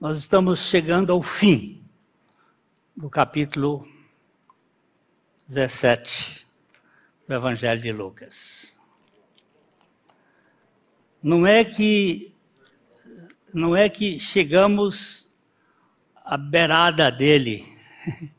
[0.00, 1.82] Nós estamos chegando ao fim
[2.96, 3.84] do capítulo
[5.48, 6.46] 17
[7.26, 8.78] do Evangelho de Lucas.
[11.20, 12.32] Não é que
[13.52, 15.28] não é que chegamos
[16.14, 17.66] à beirada dele.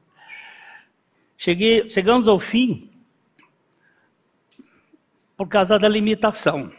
[1.38, 2.90] Cheguei, chegamos ao fim
[5.36, 6.72] por causa da limitação.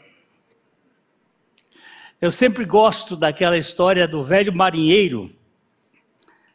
[2.21, 5.30] Eu sempre gosto daquela história do velho marinheiro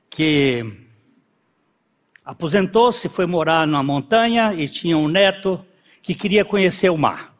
[0.08, 0.64] que
[2.24, 5.66] aposentou-se, foi morar numa montanha e tinha um neto
[6.04, 7.36] que queria conhecer o mar.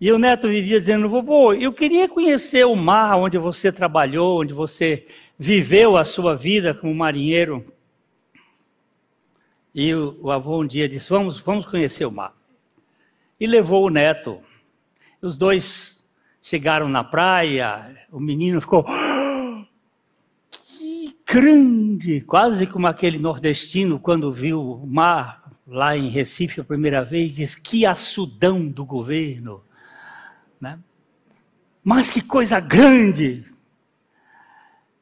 [0.00, 4.54] E o neto vivia dizendo: Vovô, eu queria conhecer o mar onde você trabalhou, onde
[4.54, 5.06] você
[5.38, 7.62] viveu a sua vida como marinheiro.
[9.74, 12.34] E o, o avô um dia disse: Vamos, vamos conhecer o mar.
[13.38, 14.40] E levou o neto.
[15.20, 15.93] Os dois
[16.44, 18.84] chegaram na praia, o menino ficou.
[20.50, 22.20] Que grande!
[22.20, 27.54] Quase como aquele nordestino quando viu o mar lá em Recife a primeira vez, diz:
[27.56, 29.62] Que açudão do governo!
[30.60, 30.78] Né?
[31.82, 33.44] Mas que coisa grande!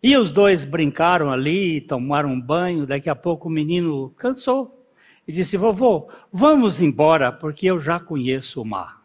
[0.03, 2.87] E os dois brincaram ali, tomaram um banho.
[2.87, 4.87] Daqui a pouco o menino cansou
[5.27, 9.02] e disse: Vovô, vamos embora, porque eu já conheço o mar.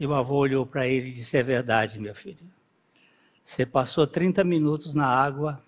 [0.00, 2.50] E o avô olhou para ele e disse: É verdade, meu filho.
[3.44, 5.62] Você passou 30 minutos na água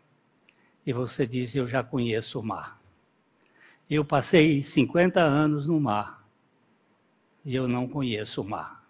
[0.87, 2.81] e você disse: Eu já conheço o mar.
[3.91, 6.27] Eu passei 50 anos no mar
[7.45, 8.83] e eu não conheço o mar.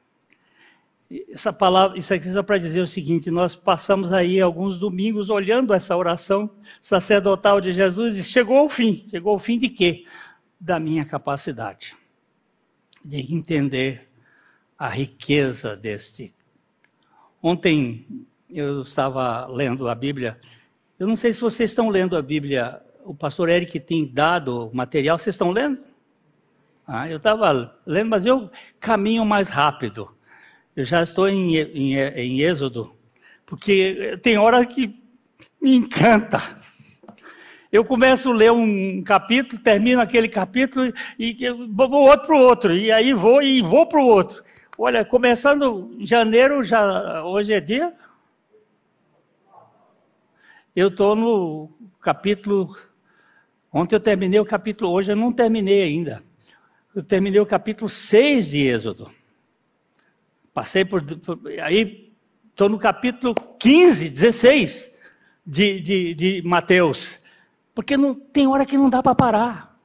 [1.28, 5.74] Essa palavra, isso aqui só para dizer o seguinte: nós passamos aí alguns domingos olhando
[5.74, 6.48] essa oração
[6.80, 9.08] sacerdotal de Jesus e chegou ao fim.
[9.10, 10.06] Chegou ao fim de quê?
[10.60, 11.96] Da minha capacidade
[13.04, 14.11] de entender
[14.78, 16.34] a riqueza deste.
[17.42, 18.06] Ontem
[18.48, 20.38] eu estava lendo a Bíblia.
[20.98, 22.80] Eu não sei se vocês estão lendo a Bíblia.
[23.04, 25.18] O pastor Eric tem dado material.
[25.18, 25.82] Vocês estão lendo?
[26.86, 30.10] Ah, eu estava lendo, mas eu caminho mais rápido.
[30.74, 32.94] Eu já estou em, em, em Êxodo,
[33.44, 34.98] porque tem hora que
[35.60, 36.60] me encanta.
[37.70, 42.76] Eu começo a ler um capítulo, termino aquele capítulo e, vou outro para o outro,
[42.76, 44.44] e aí vou e vou para o outro.
[44.84, 47.94] Olha, começando janeiro, já hoje é dia.
[50.74, 51.70] Eu estou no
[52.00, 52.76] capítulo.
[53.72, 56.20] Ontem eu terminei o capítulo, hoje eu não terminei ainda.
[56.92, 59.08] Eu terminei o capítulo 6 de Êxodo.
[60.52, 61.00] Passei por.
[61.18, 62.12] por aí
[62.50, 64.90] estou no capítulo 15, 16
[65.46, 67.20] de, de, de Mateus.
[67.72, 69.80] Porque não, tem hora que não dá para parar.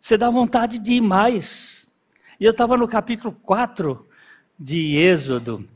[0.00, 1.85] Você dá vontade de ir mais.
[2.38, 4.06] E eu estava no capítulo 4
[4.58, 5.66] de Êxodo,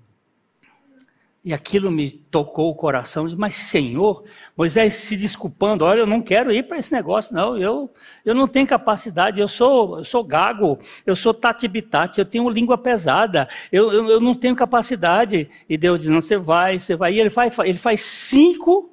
[1.42, 3.26] e aquilo me tocou o coração.
[3.36, 7.56] Mas, Senhor, Moisés se desculpando: olha, eu não quero ir para esse negócio, não.
[7.56, 7.90] Eu,
[8.24, 12.76] eu não tenho capacidade, eu sou, eu sou gago, eu sou tatibitate, eu tenho língua
[12.76, 15.48] pesada, eu, eu, eu, não tenho capacidade.
[15.68, 17.14] E Deus diz: não, você vai, você vai.
[17.14, 18.90] E ele faz, ele faz cinco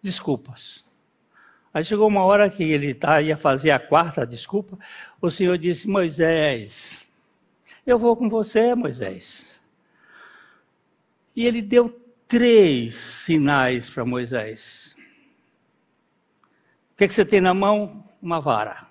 [0.00, 0.82] desculpas.
[1.74, 4.78] Aí chegou uma hora que ele tá, ia fazer a quarta desculpa.
[5.20, 7.01] O Senhor disse: Moisés,
[7.86, 9.60] eu vou com você, Moisés.
[11.34, 11.88] E ele deu
[12.28, 14.94] três sinais para Moisés.
[16.92, 18.04] O que, que você tem na mão?
[18.20, 18.86] Uma vara.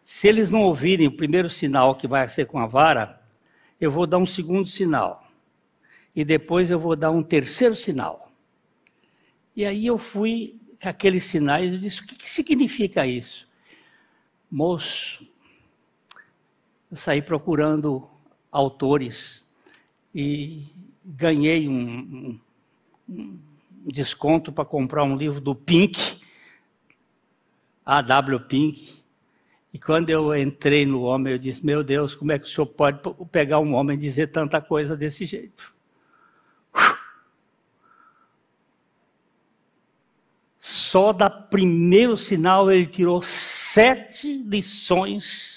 [0.00, 3.20] Se eles não ouvirem o primeiro sinal que vai ser com a vara,
[3.80, 5.24] eu vou dar um segundo sinal.
[6.14, 8.32] E depois eu vou dar um terceiro sinal.
[9.54, 13.48] E aí eu fui com aqueles sinais e disse: o que, que significa isso?
[14.50, 15.26] Moço,
[16.92, 18.06] eu saí procurando
[18.50, 19.48] autores
[20.14, 20.66] e
[21.02, 22.38] ganhei um,
[23.08, 23.38] um
[23.86, 26.20] desconto para comprar um livro do Pink,
[27.82, 28.40] A.W.
[28.40, 29.02] Pink.
[29.72, 32.66] E quando eu entrei no homem, eu disse: Meu Deus, como é que o senhor
[32.66, 35.72] pode pegar um homem e dizer tanta coisa desse jeito?
[40.58, 45.51] Só da primeiro sinal ele tirou sete lições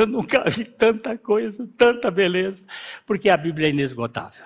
[0.00, 2.64] eu nunca vi tanta coisa, tanta beleza,
[3.06, 4.44] porque a Bíblia é inesgotável.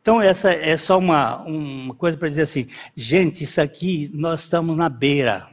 [0.00, 4.76] Então, essa é só uma, uma coisa para dizer assim: gente, isso aqui nós estamos
[4.76, 5.48] na beira.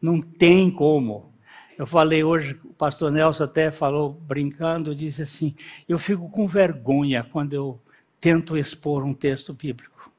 [0.00, 1.32] Não tem como.
[1.76, 5.54] Eu falei hoje, o pastor Nelson até falou brincando, disse assim:
[5.88, 7.80] eu fico com vergonha quando eu
[8.20, 10.10] tento expor um texto bíblico.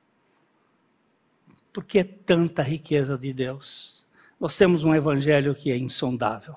[1.74, 4.08] Porque é tanta riqueza de Deus.
[4.40, 6.56] Nós temos um evangelho que é insondável.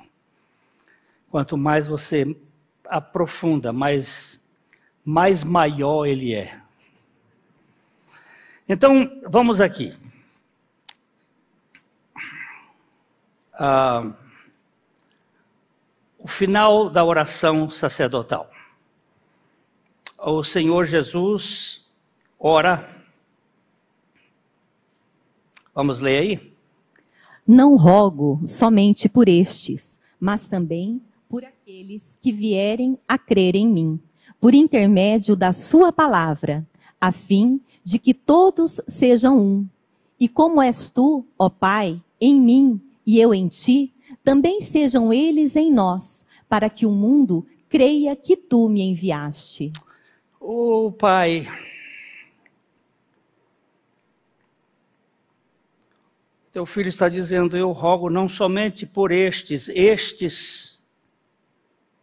[1.32, 2.36] Quanto mais você
[2.86, 4.38] aprofunda, mais,
[5.02, 6.60] mais maior ele é.
[8.68, 9.94] Então, vamos aqui.
[13.54, 14.12] Ah,
[16.18, 18.50] o final da oração sacerdotal.
[20.18, 21.90] O Senhor Jesus
[22.38, 22.94] ora.
[25.74, 26.54] Vamos ler aí?
[27.46, 31.00] Não rogo somente por estes, mas também
[31.62, 34.00] aqueles que vierem a crer em mim,
[34.40, 36.66] por intermédio da Sua palavra,
[37.00, 39.68] a fim de que todos sejam um.
[40.18, 43.94] E como és tu, ó Pai, em mim e eu em ti,
[44.24, 49.72] também sejam eles em nós, para que o mundo creia que tu me enviaste.
[50.40, 51.46] Oh, Pai,
[56.50, 60.71] teu filho está dizendo: Eu rogo não somente por estes, estes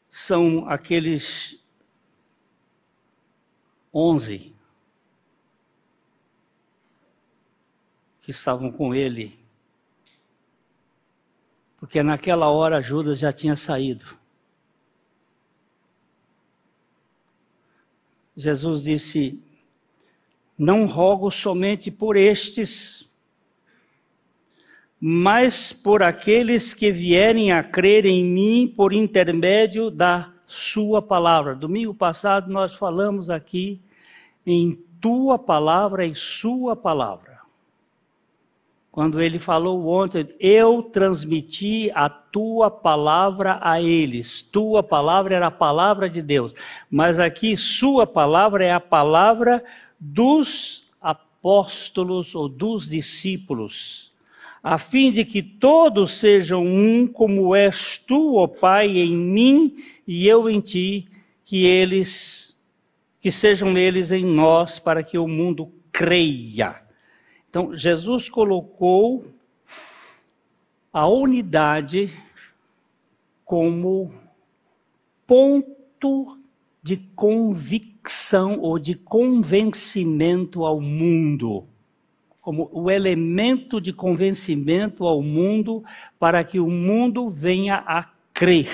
[0.09, 1.59] são aqueles
[3.93, 4.55] onze
[8.21, 9.39] que estavam com ele.
[11.77, 14.05] Porque naquela hora Judas já tinha saído.
[18.35, 19.43] Jesus disse:
[20.57, 23.08] Não rogo somente por estes,
[24.99, 31.55] mas por aqueles que vierem a crer em mim por intermédio da Sua palavra.
[31.55, 33.79] Domingo passado nós falamos aqui
[34.45, 37.29] em Tua palavra e Sua palavra.
[38.91, 44.41] Quando ele falou ontem, eu transmiti a tua palavra a eles.
[44.41, 46.55] Tua palavra era a palavra de Deus.
[46.89, 49.63] Mas aqui, sua palavra é a palavra
[49.99, 54.11] dos apóstolos ou dos discípulos,
[54.61, 59.75] a fim de que todos sejam um, como és tu, ó Pai, em mim
[60.05, 61.07] e eu em ti,
[61.43, 62.59] que eles,
[63.21, 66.81] que sejam eles em nós, para que o mundo creia.
[67.49, 69.25] Então, Jesus colocou
[70.91, 72.13] a unidade
[73.45, 74.13] como
[75.25, 76.39] ponto
[76.81, 81.67] de convicção ou de convencimento ao mundo,
[82.41, 85.83] como o elemento de convencimento ao mundo
[86.17, 88.69] para que o mundo venha a crer.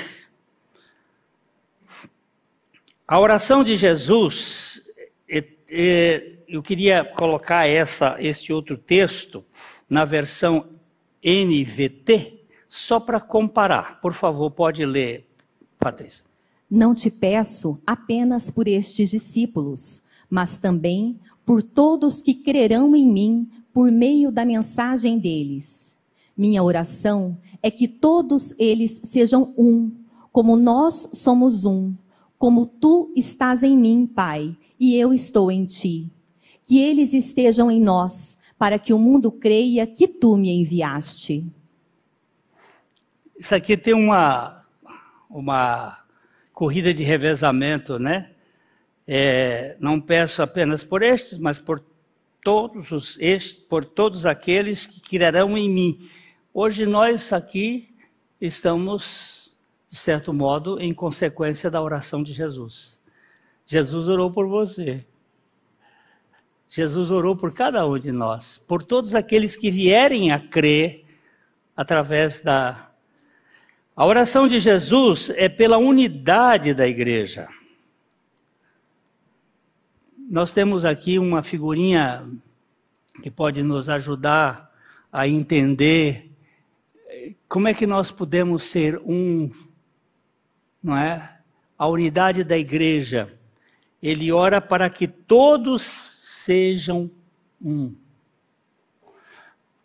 [3.08, 4.82] A oração de Jesus
[5.30, 9.44] é, é, eu queria colocar essa, esse outro texto
[9.90, 10.70] na versão
[11.24, 14.00] NVT, só para comparar.
[14.02, 15.28] Por favor, pode ler,
[15.80, 16.26] Patrícia.
[16.70, 23.50] Não te peço apenas por estes discípulos, mas também por todos que crerão em mim
[23.74, 25.96] por meio da mensagem deles.
[26.36, 29.92] Minha oração é que todos eles sejam um,
[30.32, 31.94] como nós somos um,
[32.38, 36.12] como tu estás em mim, Pai, e eu estou em ti
[36.66, 41.46] que eles estejam em nós, para que o mundo creia que tu me enviaste.
[43.38, 44.62] Isso aqui tem uma,
[45.30, 46.00] uma
[46.52, 48.32] corrida de revezamento, né?
[49.08, 51.84] É, não peço apenas por estes, mas por
[52.44, 56.10] todos os estes, por todos aqueles que crerão em mim.
[56.54, 57.90] Hoje nós aqui
[58.40, 59.56] estamos,
[59.88, 63.02] de certo modo, em consequência da oração de Jesus.
[63.66, 65.06] Jesus orou por você.
[66.68, 71.06] Jesus orou por cada um de nós, por todos aqueles que vierem a crer
[71.76, 72.92] através da.
[73.96, 77.48] A oração de Jesus é pela unidade da igreja.
[80.28, 82.28] Nós temos aqui uma figurinha
[83.22, 84.74] que pode nos ajudar
[85.12, 86.32] a entender
[87.48, 89.52] como é que nós podemos ser um,
[90.82, 91.38] não é?
[91.78, 93.38] A unidade da igreja.
[94.02, 97.10] Ele ora para que todos sejam
[97.62, 97.96] um.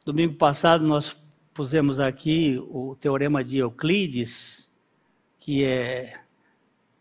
[0.06, 1.14] Domingo passado nós
[1.52, 4.72] pusemos aqui o teorema de Euclides,
[5.38, 6.18] que é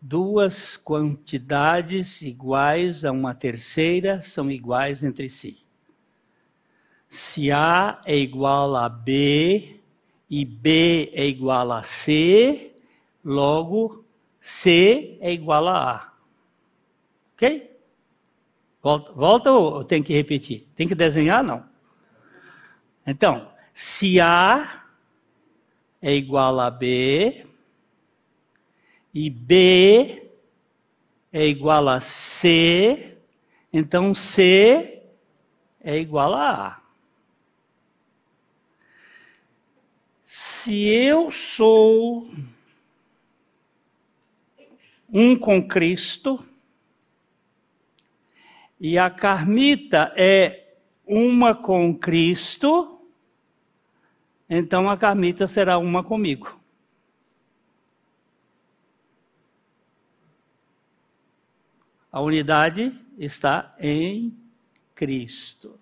[0.00, 5.58] duas quantidades iguais a uma terceira são iguais entre si.
[7.08, 9.80] Se A é igual a B
[10.28, 12.74] e B é igual a C,
[13.24, 14.04] logo
[14.40, 16.12] C é igual a A.
[17.34, 17.70] Ok?
[18.82, 20.66] Volta, volta ou tem que repetir?
[20.74, 21.42] Tem que desenhar?
[21.42, 21.68] Não.
[23.06, 24.84] Então, se A
[26.00, 27.49] é igual a B
[29.12, 30.30] e B
[31.32, 33.18] é igual a C,
[33.72, 35.02] então C
[35.80, 36.80] é igual a A.
[40.22, 42.28] Se eu sou
[45.12, 46.44] um com Cristo,
[48.80, 50.74] e a Carmita é
[51.06, 53.00] uma com Cristo,
[54.48, 56.59] então a Carmita será uma comigo.
[62.12, 64.36] A unidade está em
[64.94, 65.78] Cristo.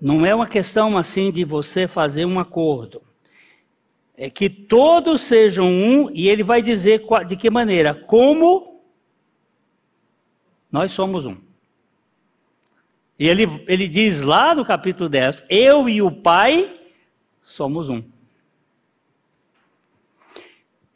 [0.00, 3.02] Não é uma questão assim de você fazer um acordo.
[4.14, 7.94] É que todos sejam um, e ele vai dizer de que maneira?
[7.94, 8.82] Como
[10.70, 11.36] nós somos um.
[13.18, 16.78] E ele, ele diz lá no capítulo 10: Eu e o Pai
[17.42, 18.02] somos um.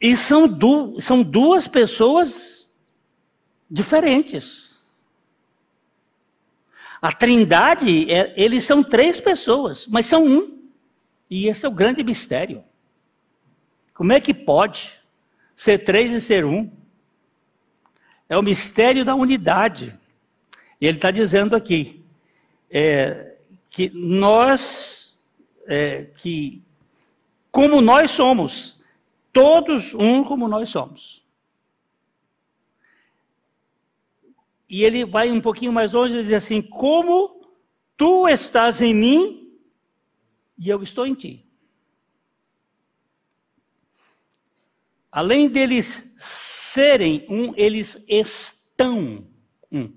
[0.01, 2.67] E são, du são duas pessoas
[3.69, 4.81] diferentes.
[6.99, 10.59] A trindade, é, eles são três pessoas, mas são um.
[11.29, 12.63] E esse é o grande mistério.
[13.93, 14.99] Como é que pode
[15.55, 16.71] ser três e ser um?
[18.27, 19.95] É o mistério da unidade.
[20.79, 22.03] E ele está dizendo aqui
[22.71, 23.35] é,
[23.69, 25.15] que nós,
[25.67, 26.63] é, que
[27.51, 28.80] como nós somos,
[29.31, 31.25] Todos um como nós somos.
[34.69, 37.45] E ele vai um pouquinho mais longe e diz assim: Como
[37.97, 39.59] tu estás em mim
[40.57, 41.45] e eu estou em ti.
[45.11, 49.27] Além deles serem um, eles estão
[49.69, 49.91] um.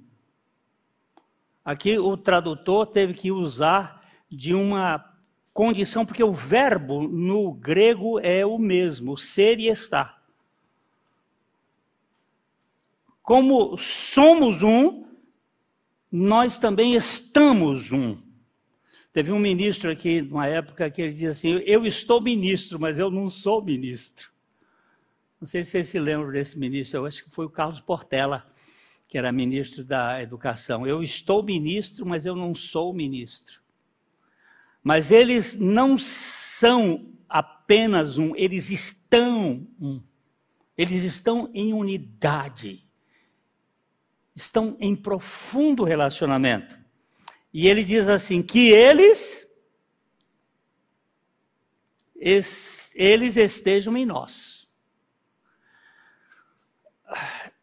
[1.64, 5.13] Aqui o tradutor teve que usar de uma
[5.54, 10.20] condição, porque o verbo no grego é o mesmo, ser e estar.
[13.22, 15.06] Como somos um,
[16.10, 18.18] nós também estamos um.
[19.12, 23.10] Teve um ministro aqui, numa época, que ele dizia assim: Eu estou ministro, mas eu
[23.10, 24.30] não sou ministro.
[25.40, 28.44] Não sei se vocês se lembram desse ministro, eu acho que foi o Carlos Portela,
[29.06, 30.86] que era ministro da Educação.
[30.86, 33.63] Eu estou ministro, mas eu não sou ministro.
[34.84, 40.02] Mas eles não são apenas um, eles estão um.
[40.76, 42.86] Eles estão em unidade.
[44.36, 46.78] Estão em profundo relacionamento.
[47.50, 49.50] E ele diz assim: que eles,
[52.94, 54.68] eles estejam em nós.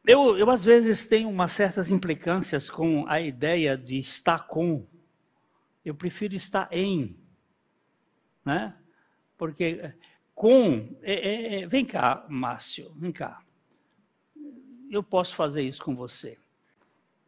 [0.08, 4.88] Eu, eu, às vezes, tenho umas certas implicâncias com a ideia de estar com
[5.84, 7.20] eu prefiro estar em.
[8.46, 8.78] Né?
[9.38, 9.94] Porque eh,
[10.34, 10.98] com.
[11.02, 13.42] É, é, vem cá, Márcio, vem cá.
[14.90, 16.38] Eu posso fazer isso com você.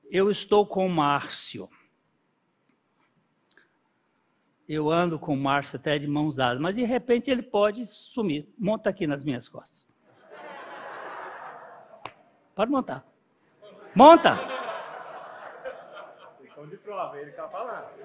[0.09, 1.69] Eu estou com Márcio.
[4.67, 8.47] Eu ando com Márcio até de mãos dadas, mas de repente ele pode sumir.
[8.57, 9.87] Monta aqui nas minhas costas.
[12.55, 13.05] Pode montar.
[13.95, 14.35] Monta!
[16.37, 18.02] Vocês estão de prova, ele está falando.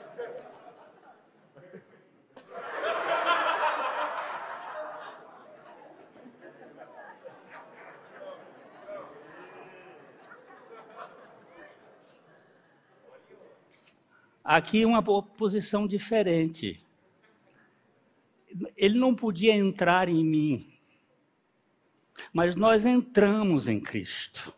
[14.51, 16.83] Aqui uma posição diferente.
[18.75, 20.73] Ele não podia entrar em mim,
[22.33, 24.55] mas nós entramos em Cristo.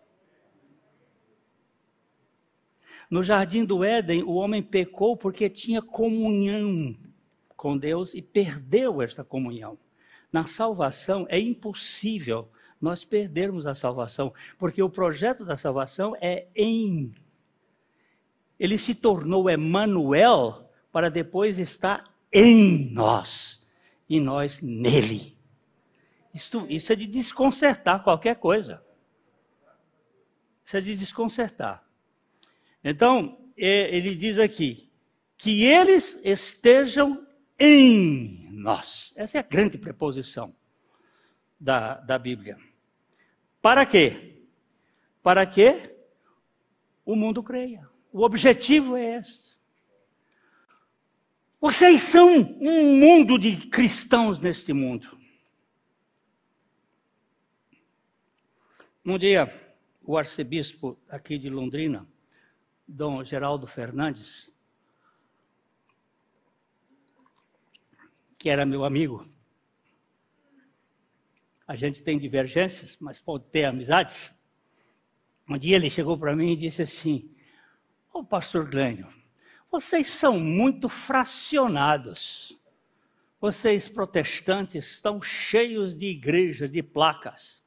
[3.10, 6.96] No jardim do Éden, o homem pecou porque tinha comunhão
[7.56, 9.76] com Deus e perdeu esta comunhão.
[10.32, 12.48] Na salvação é impossível
[12.80, 17.12] nós perdermos a salvação, porque o projeto da salvação é em
[18.60, 23.66] ele se tornou Emanuel para depois estar em nós
[24.06, 25.34] e nós nele.
[26.34, 28.84] Isso, isso é de desconcertar qualquer coisa.
[30.62, 31.82] Isso é de desconcertar.
[32.84, 34.92] Então, é, ele diz aqui:
[35.38, 37.26] que eles estejam
[37.58, 39.14] em nós.
[39.16, 40.54] Essa é a grande preposição
[41.58, 42.58] da, da Bíblia.
[43.62, 44.44] Para quê?
[45.22, 45.96] Para que
[47.04, 47.89] o mundo creia.
[48.12, 49.54] O objetivo é esse.
[51.60, 55.18] Vocês são um mundo de cristãos neste mundo.
[59.04, 59.52] Um dia,
[60.02, 62.08] o arcebispo aqui de Londrina,
[62.86, 64.52] Dom Geraldo Fernandes,
[68.38, 69.28] que era meu amigo,
[71.66, 74.32] a gente tem divergências, mas pode ter amizades.
[75.48, 77.32] Um dia ele chegou para mim e disse assim:
[78.12, 79.06] Ô pastor Glênio,
[79.70, 82.58] vocês são muito fracionados.
[83.40, 87.62] Vocês protestantes estão cheios de igrejas, de placas.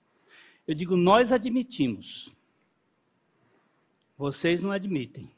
[0.68, 2.32] Eu digo, nós admitimos.
[4.18, 5.32] Vocês não admitem.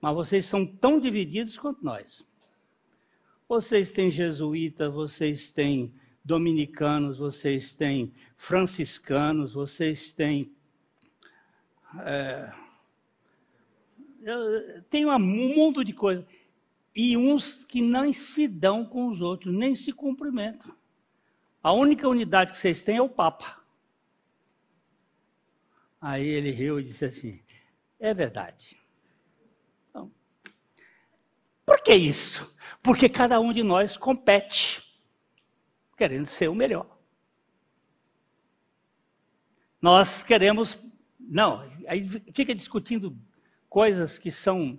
[0.00, 2.26] Mas vocês são tão divididos quanto nós.
[3.48, 5.94] Vocês têm jesuítas, vocês têm
[6.24, 10.52] dominicanos, vocês têm franciscanos, vocês têm.
[12.00, 12.52] É,
[14.88, 16.24] tem um mundo de coisas.
[16.94, 20.74] E uns que não se dão com os outros, nem se cumprimentam.
[21.62, 23.62] A única unidade que vocês têm é o Papa.
[26.00, 27.40] Aí ele riu e disse assim:
[27.98, 28.76] é verdade.
[29.88, 30.12] Então,
[31.64, 32.52] por que isso?
[32.82, 34.82] Porque cada um de nós compete,
[35.96, 36.98] querendo ser o melhor.
[39.80, 40.78] Nós queremos.
[41.18, 42.02] Não, aí
[42.34, 43.16] fica discutindo
[43.72, 44.78] coisas que são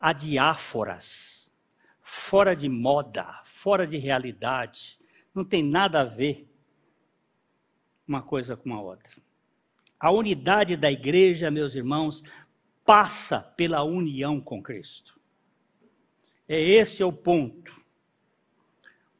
[0.00, 1.52] adiáforas,
[2.00, 4.98] fora de moda, fora de realidade.
[5.34, 6.48] Não tem nada a ver
[8.08, 9.12] uma coisa com a outra.
[10.00, 12.24] A unidade da igreja, meus irmãos,
[12.86, 15.20] passa pela união com Cristo.
[16.48, 17.78] É esse é o ponto.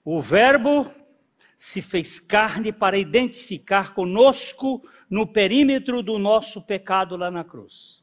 [0.03, 0.91] O Verbo
[1.55, 8.02] se fez carne para identificar conosco no perímetro do nosso pecado lá na cruz.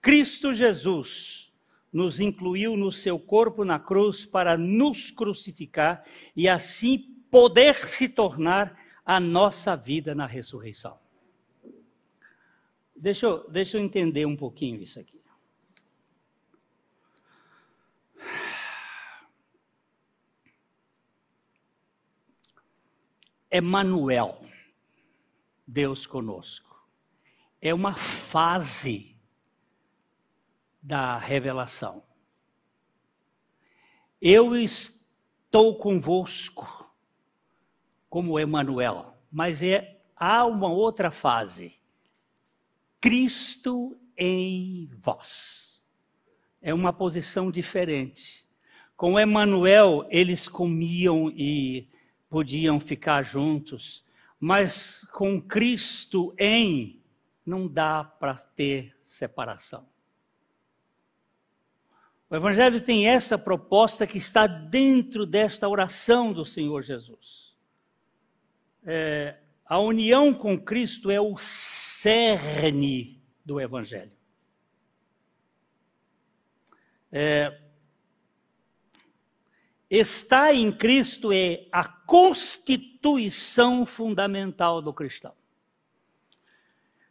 [0.00, 1.52] Cristo Jesus
[1.92, 6.04] nos incluiu no seu corpo na cruz para nos crucificar
[6.36, 6.98] e assim
[7.30, 10.98] poder se tornar a nossa vida na ressurreição.
[12.94, 15.18] Deixa eu, deixa eu entender um pouquinho isso aqui.
[23.50, 24.38] Emanuel,
[25.66, 26.86] Deus conosco.
[27.62, 29.17] É uma fase
[30.88, 32.02] da revelação.
[34.18, 36.90] Eu estou convosco,
[38.08, 41.74] como Emanuel, mas é, há uma outra fase.
[43.02, 45.84] Cristo em vós.
[46.62, 48.48] É uma posição diferente.
[48.96, 51.86] Com Emanuel, eles comiam e
[52.30, 54.02] podiam ficar juntos,
[54.40, 57.02] mas com Cristo em
[57.44, 59.86] não dá para ter separação.
[62.30, 67.56] O Evangelho tem essa proposta que está dentro desta oração do Senhor Jesus.
[68.84, 74.12] É, a união com Cristo é o cerne do Evangelho.
[77.10, 77.58] É,
[79.90, 85.34] Estar em Cristo é a constituição fundamental do cristão.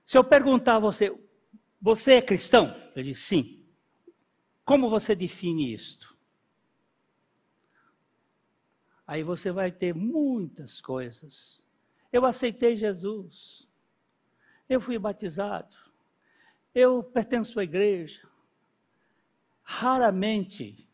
[0.06, 1.12] Se eu perguntar a você,
[1.82, 2.76] você é cristão?
[2.96, 3.57] Ele diz sim.
[4.68, 6.14] Como você define isto?
[9.08, 11.66] Aí você vai ter muitas coisas.
[12.12, 13.66] Eu aceitei Jesus.
[14.68, 15.74] Eu fui batizado.
[16.76, 18.28] Eu pertenço à igreja.
[19.64, 20.86] Raramente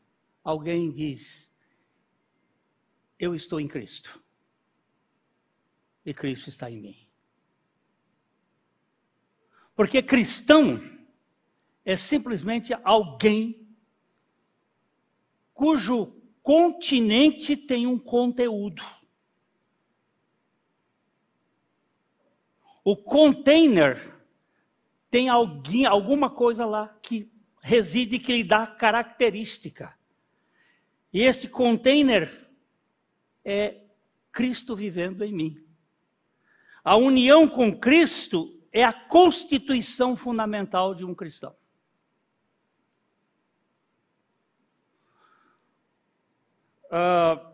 [0.43, 1.51] alguém diz:
[3.17, 4.21] eu estou em Cristo.
[6.05, 7.07] E Cristo está em mim.
[9.75, 10.79] Porque cristão
[11.83, 13.62] é simplesmente alguém
[15.63, 18.83] cujo continente tem um conteúdo.
[22.83, 24.13] O container
[25.09, 29.97] tem alguém, alguma coisa lá que reside, que lhe dá característica.
[31.13, 32.45] E esse container
[33.45, 33.85] é
[34.33, 35.65] Cristo vivendo em mim.
[36.83, 41.55] A união com Cristo é a constituição fundamental de um cristão.
[46.93, 47.51] Uh,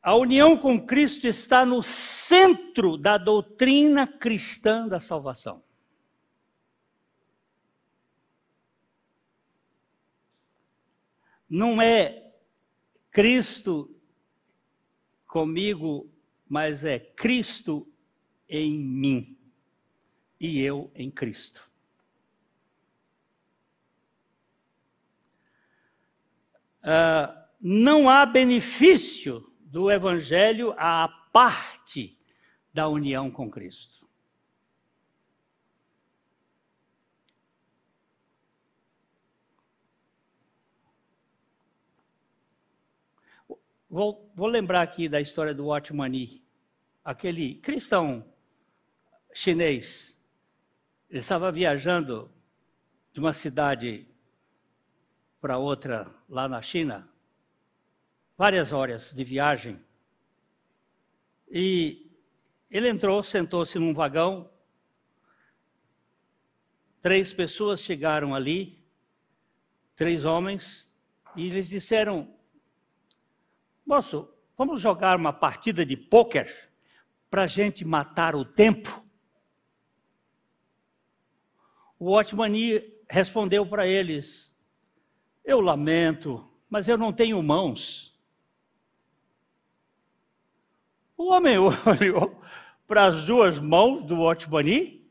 [0.00, 5.62] a união com Cristo está no centro da doutrina cristã da salvação.
[11.46, 12.32] Não é
[13.10, 13.94] Cristo
[15.26, 16.10] comigo,
[16.48, 17.86] mas é Cristo
[18.48, 19.38] em mim
[20.40, 21.70] e eu em Cristo.
[26.82, 32.18] Uh, não há benefício do Evangelho à parte
[32.72, 34.08] da união com Cristo.
[43.90, 46.44] Vou, vou lembrar aqui da história do Watchmani,
[47.02, 48.24] aquele cristão
[49.32, 50.20] chinês.
[51.08, 52.30] Ele estava viajando
[53.12, 54.06] de uma cidade
[55.40, 57.08] para outra lá na China.
[58.38, 59.80] Várias horas de viagem.
[61.50, 62.08] E
[62.70, 64.48] ele entrou, sentou-se num vagão.
[67.02, 68.80] Três pessoas chegaram ali,
[69.96, 70.94] três homens,
[71.34, 72.32] e eles disseram:
[73.84, 76.70] Moço, vamos jogar uma partida de pôquer
[77.28, 79.04] para a gente matar o tempo?
[81.98, 84.54] O Watchmani respondeu para eles:
[85.44, 88.17] Eu lamento, mas eu não tenho mãos.
[91.18, 92.40] O homem olhou
[92.86, 95.04] para as duas mãos do Watchmani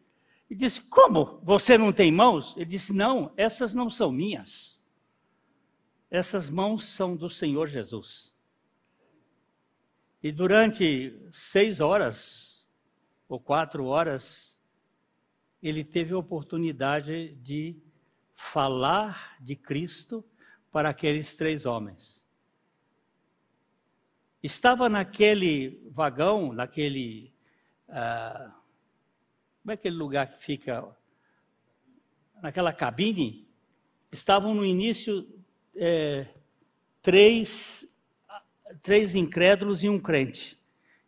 [0.50, 1.42] e disse: Como?
[1.44, 2.56] Você não tem mãos?
[2.56, 4.82] Ele disse: Não, essas não são minhas.
[6.10, 8.34] Essas mãos são do Senhor Jesus.
[10.24, 12.66] E durante seis horas
[13.28, 14.58] ou quatro horas,
[15.62, 17.78] ele teve a oportunidade de
[18.34, 20.24] falar de Cristo
[20.72, 22.27] para aqueles três homens.
[24.42, 27.34] Estava naquele vagão, naquele.
[27.90, 28.52] Uh,
[29.62, 30.86] como é aquele lugar que fica.
[32.42, 33.48] Naquela cabine,
[34.12, 35.28] estavam no início
[35.76, 36.28] é,
[37.02, 37.90] três,
[38.84, 40.58] três incrédulos e um crente.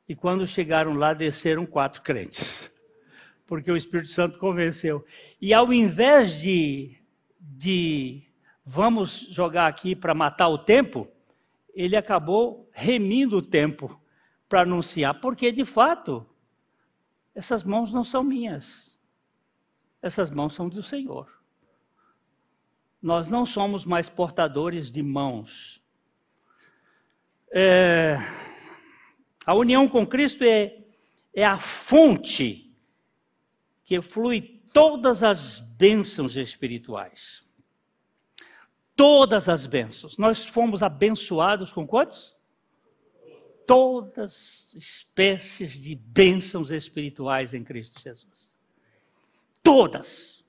[0.08, 2.72] E quando chegaram lá, desceram quatro crentes.
[3.46, 5.06] Porque o Espírito Santo convenceu.
[5.40, 7.00] E ao invés de
[7.60, 8.22] de
[8.66, 11.10] vamos jogar aqui para matar o tempo,
[11.82, 14.02] ele acabou remindo o tempo
[14.50, 16.28] para anunciar, porque de fato,
[17.34, 19.00] essas mãos não são minhas,
[20.02, 21.42] essas mãos são do Senhor.
[23.02, 25.82] Nós não somos mais portadores de mãos.
[27.50, 28.18] É,
[29.46, 30.84] a união com Cristo é,
[31.34, 32.76] é a fonte
[33.86, 34.42] que flui
[34.74, 37.48] todas as bênçãos espirituais.
[39.00, 40.18] Todas as bênçãos.
[40.18, 42.38] Nós fomos abençoados com quantos?
[43.66, 48.54] Todas espécies de bênçãos espirituais em Cristo Jesus.
[49.64, 50.46] Todas.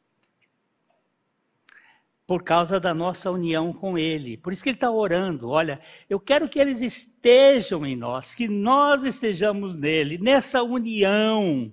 [2.27, 4.37] Por causa da nossa união com Ele.
[4.37, 5.49] Por isso que Ele está orando.
[5.51, 11.73] Olha, eu quero que eles estejam em nós, que nós estejamos nele, nessa união.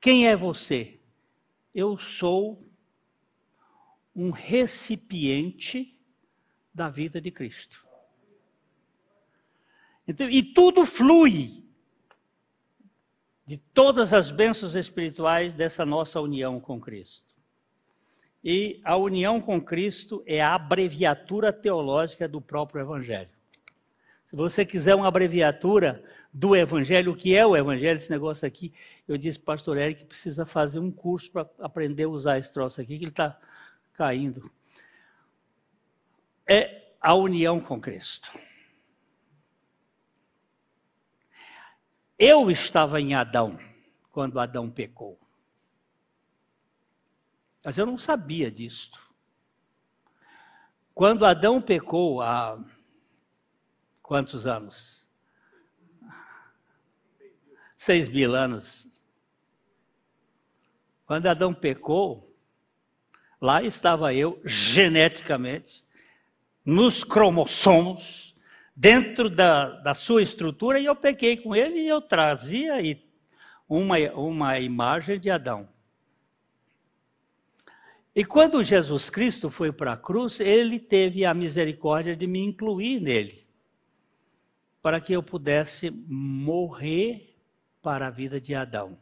[0.00, 0.98] Quem é você?
[1.78, 2.67] eu sou
[4.18, 5.96] um recipiente
[6.74, 7.86] da vida de Cristo.
[10.08, 11.64] Então, e tudo flui
[13.46, 17.32] de todas as bênçãos espirituais dessa nossa união com Cristo.
[18.42, 23.30] E a união com Cristo é a abreviatura teológica do próprio Evangelho.
[24.24, 26.02] Se você quiser uma abreviatura
[26.32, 28.72] do Evangelho, o que é o Evangelho, esse negócio aqui,
[29.06, 32.52] eu disse para pastor Eric que precisa fazer um curso para aprender a usar esse
[32.52, 33.38] troço aqui, que ele está
[33.98, 34.48] caindo.
[36.48, 38.30] É a união com Cristo.
[42.16, 43.58] Eu estava em Adão
[44.12, 45.18] quando Adão pecou.
[47.64, 49.02] Mas eu não sabia disto.
[50.94, 52.64] Quando Adão pecou, há
[54.00, 55.08] quantos anos?
[57.76, 59.04] Seis mil anos.
[61.04, 62.28] Quando Adão pecou,
[63.40, 65.84] lá estava eu, geneticamente,
[66.64, 68.34] nos cromossomos,
[68.74, 72.74] dentro da, da sua estrutura, e eu pequei com ele e eu trazia
[73.68, 75.68] uma, uma imagem de Adão.
[78.14, 83.00] E quando Jesus Cristo foi para a cruz, ele teve a misericórdia de me incluir
[83.00, 83.46] nele
[84.82, 87.36] para que eu pudesse morrer
[87.82, 88.98] para a vida de Adão.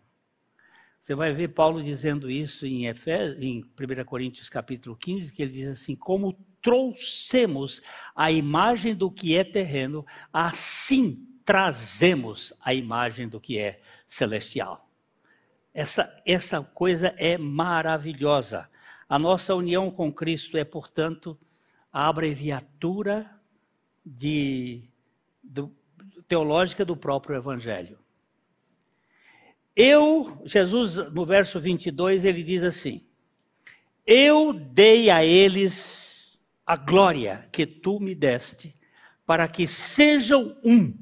[1.06, 5.52] Você vai ver Paulo dizendo isso em, Efésios, em 1 Coríntios capítulo 15, que ele
[5.52, 7.80] diz assim: como trouxemos
[8.12, 14.90] a imagem do que é terreno, assim trazemos a imagem do que é celestial.
[15.72, 18.68] Essa, essa coisa é maravilhosa.
[19.08, 21.38] A nossa união com Cristo é, portanto,
[21.92, 23.30] a abreviatura
[24.04, 24.90] de
[25.40, 25.72] do,
[26.26, 27.96] teológica do próprio Evangelho.
[29.76, 33.02] Eu, Jesus, no verso 22, ele diz assim:
[34.06, 38.74] Eu dei a eles a glória que tu me deste,
[39.26, 40.96] para que sejam um,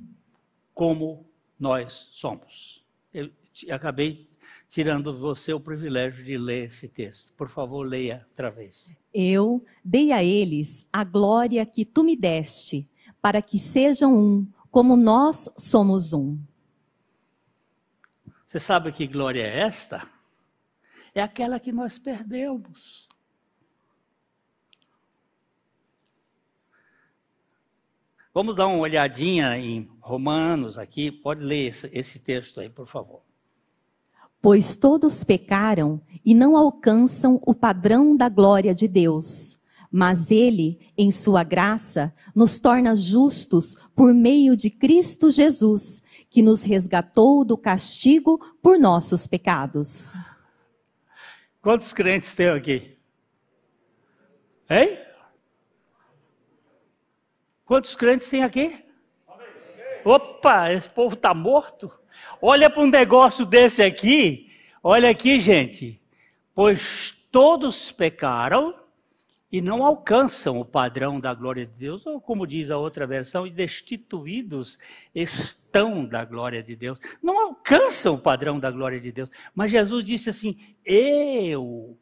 [0.75, 1.25] como
[1.59, 2.85] nós somos.
[3.13, 3.31] Eu
[3.71, 4.27] acabei
[4.69, 7.33] tirando você o privilégio de ler esse texto.
[7.35, 8.93] Por favor, leia outra vez.
[9.15, 12.89] Eu dei a eles a glória que tu me deste,
[13.23, 16.37] para que sejam um, como nós somos um.
[18.55, 20.07] Você sabe que glória é esta?
[21.13, 23.09] É aquela que nós perdemos.
[28.33, 31.11] Vamos dar uma olhadinha em Romanos aqui.
[31.11, 33.23] Pode ler esse, texto aí, por favor.
[34.41, 39.59] Pois todos pecaram e não alcançam o padrão da glória de Deus.
[39.91, 46.04] Mas Ele, em Sua graça, nos torna justos por meio de Cristo Jesus,
[46.35, 50.15] que nos resgatou do castigo por nossos pecados.
[51.63, 52.99] Quantos crentes tem aqui?
[54.69, 54.99] Hein?
[57.65, 58.85] Quantos crentes tem aqui?
[60.05, 61.89] Opa, esse povo está morto.
[62.43, 64.51] Olha para um negócio desse aqui.
[64.83, 66.03] Olha aqui, gente.
[66.53, 68.75] Pois todos pecaram
[69.55, 73.49] e não alcançam o padrão da glória de Deus, ou como diz a outra versão,
[73.49, 74.81] destituídos
[75.15, 76.99] estão da glória de Deus.
[77.23, 79.31] Não alcançam o padrão da glória de Deus.
[79.55, 81.97] Mas Jesus disse assim: Eu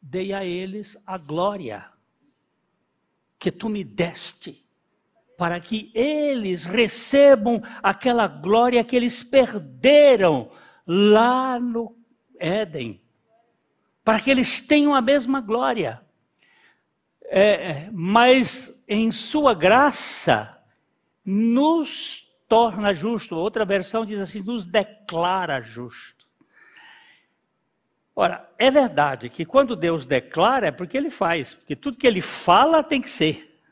[0.00, 1.90] dei a eles a glória
[3.36, 4.64] que tu me deste,
[5.36, 10.52] para que eles recebam aquela glória que eles perderam
[10.86, 11.96] lá no
[12.38, 13.02] Éden,
[14.10, 16.02] para que eles tenham a mesma glória.
[17.26, 20.58] É, mas em sua graça
[21.24, 23.36] nos torna justo.
[23.36, 26.26] Outra versão diz assim: nos declara justo.
[28.16, 32.20] Ora, é verdade que quando Deus declara é porque Ele faz, porque tudo que Ele
[32.20, 33.62] fala tem que ser.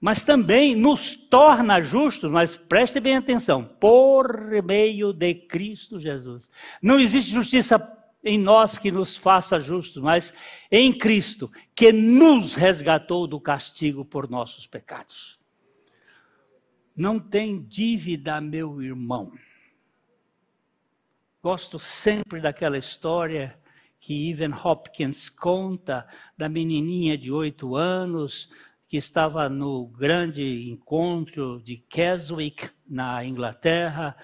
[0.00, 6.48] Mas também nos torna justos, mas preste bem atenção, por meio de Cristo Jesus.
[6.80, 7.76] Não existe justiça
[8.24, 10.32] em nós que nos faça justos, mas
[10.70, 15.38] em Cristo, que nos resgatou do castigo por nossos pecados.
[16.96, 19.32] Não tem dívida, meu irmão.
[21.42, 23.60] Gosto sempre daquela história
[24.00, 26.06] que Evan Hopkins conta
[26.36, 28.48] da menininha de oito anos
[28.86, 34.16] que estava no grande encontro de Keswick, na Inglaterra,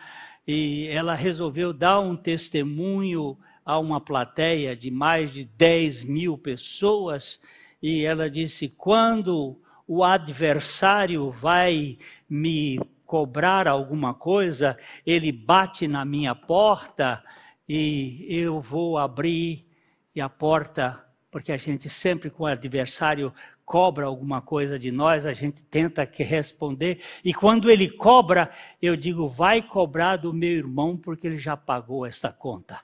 [0.46, 7.40] e ela resolveu dar um testemunho a uma plateia de mais de 10 mil pessoas,
[7.82, 16.34] e ela disse: quando o adversário vai me cobrar alguma coisa, ele bate na minha
[16.34, 17.22] porta
[17.68, 19.66] e eu vou abrir
[20.14, 23.32] e a porta, porque a gente sempre com o adversário
[23.64, 28.50] cobra alguma coisa de nós, a gente tenta responder, e quando ele cobra,
[28.82, 32.80] eu digo, vai cobrar do meu irmão, porque ele já pagou esta conta.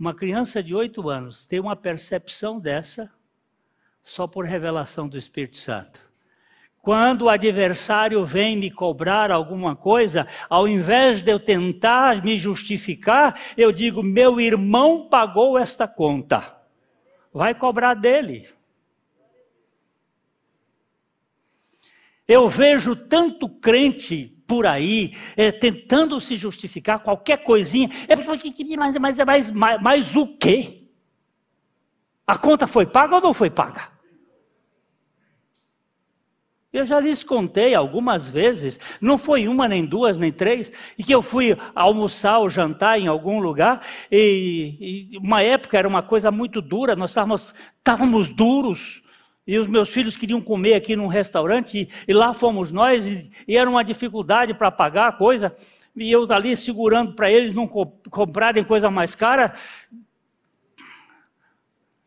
[0.00, 3.12] Uma criança de oito anos tem uma percepção dessa
[4.02, 6.00] só por revelação do Espírito Santo.
[6.80, 13.38] Quando o adversário vem me cobrar alguma coisa, ao invés de eu tentar me justificar,
[13.58, 16.58] eu digo: meu irmão pagou esta conta
[17.32, 18.48] vai cobrar dele.
[22.26, 27.88] Eu vejo tanto crente por aí é, tentando se justificar qualquer coisinha.
[28.08, 28.16] É
[28.76, 30.88] mas, mas, mas, mas, mas o quê?
[32.26, 33.88] A conta foi paga ou não foi paga?
[36.72, 41.14] Eu já lhes contei algumas vezes, não foi uma, nem duas, nem três, e que
[41.14, 46.30] eu fui almoçar ou jantar em algum lugar, e, e uma época era uma coisa
[46.30, 49.02] muito dura, nós estávamos, estávamos duros,
[49.46, 53.30] e os meus filhos queriam comer aqui num restaurante, e, e lá fomos nós, e,
[53.46, 55.54] e, era uma dificuldade para pagar a coisa,
[55.96, 59.52] e eu ali segurando para eles não co comprarem coisa mais cara,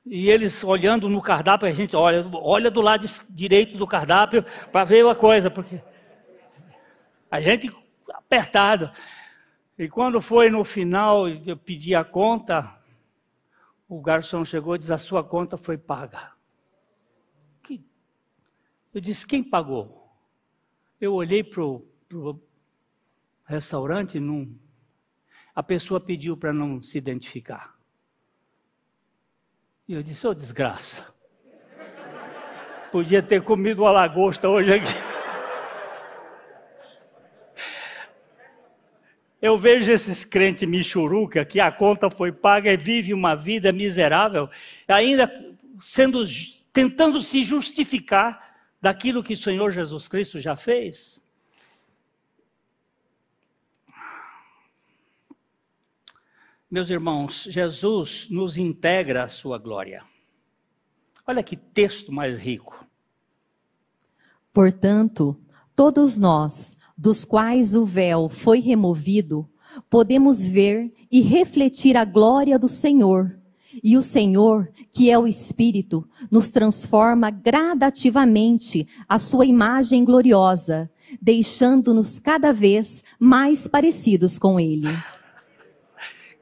[0.06, 4.84] e eles olhando no cardápio, a gente olha, olha do lado direito do cardápio para
[4.84, 5.82] ver uma coisa, porque
[7.32, 7.72] a gente
[8.14, 8.92] apertado.
[9.78, 12.80] E quando foi no final, eu pedi a conta,
[13.88, 16.33] o garçom chegou e disse: A sua conta foi paga.
[18.94, 20.08] Eu disse: Quem pagou?
[21.02, 22.40] Eu olhei para o
[23.46, 24.56] restaurante, num...
[25.54, 27.74] a pessoa pediu para não se identificar.
[29.88, 31.14] E eu disse, ô oh, desgraça.
[32.90, 34.94] Podia ter comido uma lagosta hoje aqui.
[39.42, 44.50] Eu vejo esses crentes michuruca que a conta foi paga e vive uma vida miserável,
[44.88, 45.30] ainda
[45.82, 46.24] sendo
[46.72, 48.53] tentando se justificar
[48.84, 51.24] daquilo que o Senhor Jesus Cristo já fez.
[56.70, 60.04] Meus irmãos, Jesus nos integra à sua glória.
[61.26, 62.86] Olha que texto mais rico.
[64.52, 65.40] Portanto,
[65.74, 69.50] todos nós, dos quais o véu foi removido,
[69.90, 73.40] podemos ver e refletir a glória do Senhor,
[73.82, 80.90] E o Senhor, que é o Espírito, nos transforma gradativamente à sua imagem gloriosa,
[81.22, 84.90] deixando-nos cada vez mais parecidos com Ele.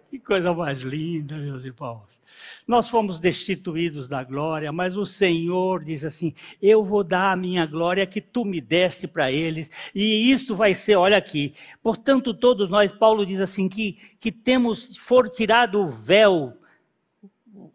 [0.09, 2.19] Que coisa mais linda, meus irmãos.
[2.67, 7.65] Nós fomos destituídos da glória, mas o Senhor diz assim: Eu vou dar a minha
[7.65, 11.53] glória que tu me deste para eles, e isto vai ser, olha aqui.
[11.81, 16.60] Portanto, todos nós, Paulo diz assim: que, que temos, for tirado o véu,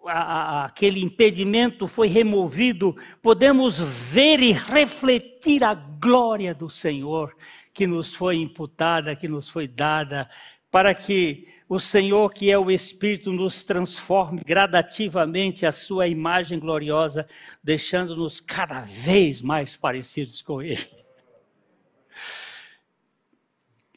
[0.09, 7.35] a, a, aquele impedimento foi removido, podemos ver e refletir a glória do Senhor
[7.73, 10.29] que nos foi imputada, que nos foi dada
[10.71, 17.27] para que o Senhor, que é o Espírito, nos transforme gradativamente à sua imagem gloriosa,
[17.63, 20.87] deixando-nos cada vez mais parecidos com Ele.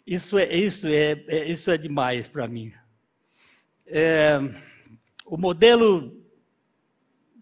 [0.06, 2.74] Isso é, isso é, é isso é demais para mim.
[3.86, 4.40] É,
[5.30, 6.12] o modelo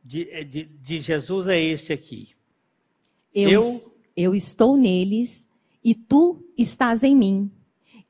[0.03, 2.29] de, de, de, Jesus é esse aqui.
[3.33, 5.47] Eu, eu, eu estou neles
[5.83, 7.51] e tu estás em mim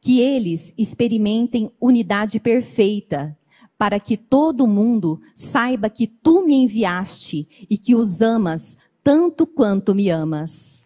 [0.01, 3.37] que eles experimentem unidade perfeita,
[3.77, 9.93] para que todo mundo saiba que tu me enviaste e que os amas tanto quanto
[9.93, 10.83] me amas.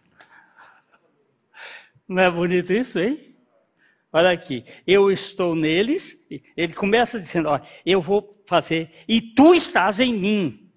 [2.06, 3.31] Não é bonito isso, hein?
[4.12, 6.18] Olha aqui, eu estou neles,
[6.56, 10.70] ele começa dizendo, ó, eu vou fazer, e tu estás em mim,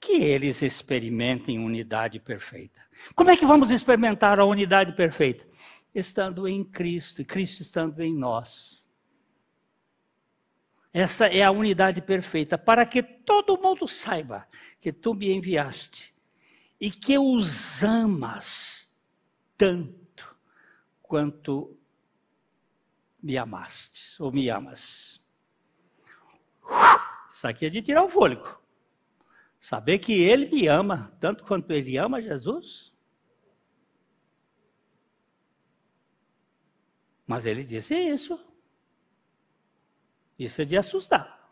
[0.00, 2.80] que eles experimentem unidade perfeita.
[3.14, 5.50] Como é que vamos experimentar a unidade perfeita?
[5.94, 8.82] estando em Cristo, e Cristo estando em nós.
[10.92, 14.46] Essa é a unidade perfeita, para que todo mundo saiba
[14.80, 16.14] que tu me enviaste
[16.80, 18.90] e que os amas
[19.56, 20.36] tanto
[21.02, 21.78] quanto
[23.22, 25.24] me amaste, ou me amas.
[27.30, 28.60] Isso aqui é de tirar o fôlego.
[29.58, 32.92] Saber que Ele me ama tanto quanto Ele ama Jesus.
[37.30, 38.40] Mas ele disse isso.
[40.36, 41.48] Isso é de assustar.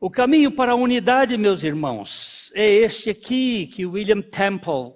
[0.00, 4.94] O caminho para a unidade, meus irmãos, é este aqui que William Temple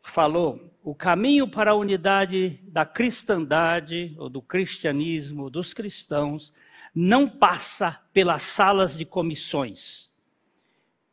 [0.00, 0.73] falou.
[0.84, 6.52] O caminho para a unidade da cristandade, ou do cristianismo, dos cristãos,
[6.94, 10.14] não passa pelas salas de comissões.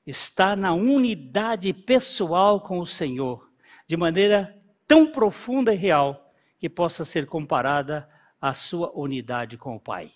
[0.06, 3.50] Está na unidade pessoal com o Senhor,
[3.88, 8.10] de maneira tão profunda e real que possa ser comparada
[8.42, 10.12] à sua unidade com o Pai.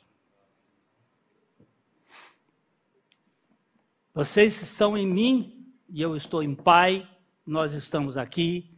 [4.13, 7.10] Vocês estão em mim e eu estou em Pai,
[7.46, 8.74] nós estamos aqui,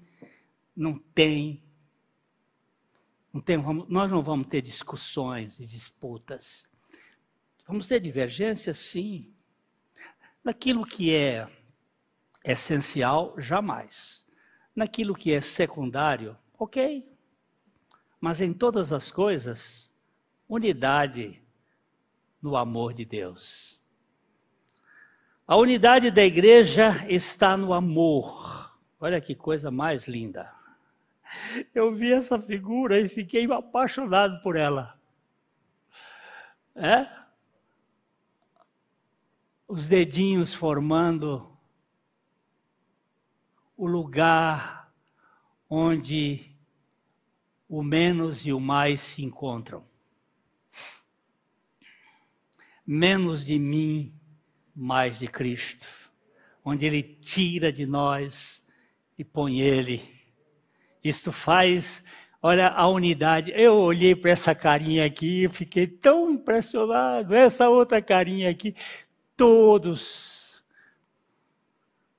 [0.78, 1.64] não tem,
[3.34, 3.58] não tem
[3.90, 6.70] nós não vamos ter discussões e disputas.
[7.66, 9.34] Vamos ter divergências, sim.
[10.44, 11.50] Naquilo que é
[12.46, 14.24] essencial, jamais.
[14.76, 17.12] Naquilo que é secundário, ok.
[18.22, 19.92] Mas em todas as coisas,
[20.48, 21.42] unidade
[22.40, 23.82] no amor de Deus.
[25.48, 28.78] A unidade da igreja está no amor.
[29.00, 30.57] Olha que coisa mais linda.
[31.74, 35.00] Eu vi essa figura e fiquei apaixonado por ela.
[36.76, 37.08] É?
[39.68, 41.52] Os dedinhos formando
[43.76, 44.92] o lugar
[45.70, 46.56] onde
[47.68, 49.86] o menos e o mais se encontram.
[52.86, 54.18] Menos de mim,
[54.74, 55.86] mais de Cristo.
[56.64, 58.66] Onde Ele tira de nós
[59.18, 60.17] e põe Ele.
[61.08, 62.04] Isto faz,
[62.42, 63.52] olha a unidade.
[63.56, 67.34] Eu olhei para essa carinha aqui e fiquei tão impressionado.
[67.34, 68.76] Essa outra carinha aqui,
[69.36, 70.38] todos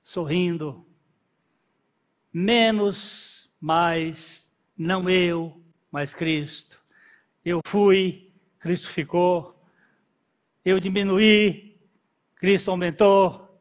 [0.09, 0.87] sorrindo,
[2.33, 6.83] menos, mais, não eu, mas Cristo.
[7.45, 9.63] Eu fui, Cristo ficou.
[10.65, 11.79] Eu diminuí,
[12.37, 13.61] Cristo aumentou.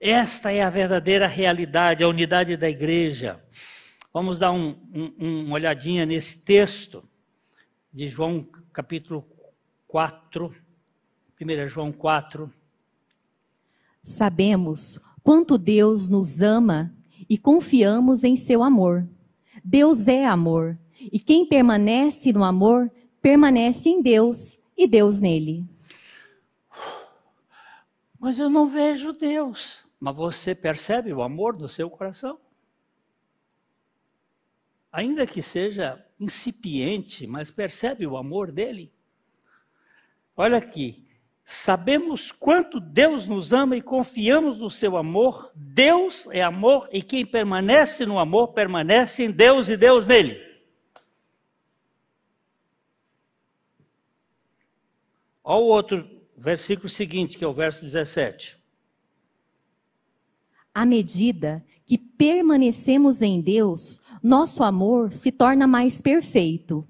[0.00, 3.44] Esta é a verdadeira realidade, a unidade da igreja.
[4.12, 7.02] Vamos dar um, um, uma olhadinha nesse texto
[7.90, 9.26] de João capítulo
[9.88, 10.54] 4,
[11.40, 12.52] 1 João 4.
[14.02, 16.94] Sabemos quanto Deus nos ama
[17.26, 19.08] e confiamos em seu amor.
[19.64, 22.90] Deus é amor, e quem permanece no amor,
[23.22, 25.64] permanece em Deus e Deus nele.
[28.20, 29.86] Mas eu não vejo Deus.
[29.98, 32.38] Mas você percebe o amor no seu coração?
[34.92, 38.92] Ainda que seja incipiente, mas percebe o amor dele?
[40.36, 41.06] Olha aqui,
[41.44, 45.50] Sabemos quanto Deus nos ama e confiamos no seu amor.
[45.54, 50.40] Deus é amor e quem permanece no amor permanece em Deus e Deus nele.
[55.42, 58.56] Olha o outro versículo seguinte, que é o verso 17.
[60.72, 66.86] À medida que permanecemos em Deus, nosso amor se torna mais perfeito.